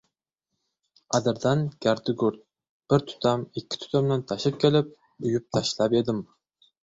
[1.17, 2.39] Adirdan gardi-gurd,
[2.93, 4.89] bir tutam-ikki tutamdan tashib kelib,
[5.29, 6.25] uyub tashlab edim.